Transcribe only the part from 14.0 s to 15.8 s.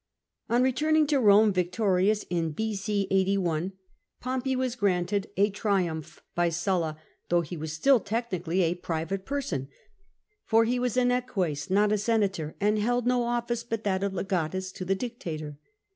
of legaPm to the dictator.